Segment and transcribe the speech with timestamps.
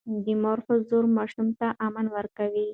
[0.23, 2.67] د مور حضور ماشوم ته امن ورکوي.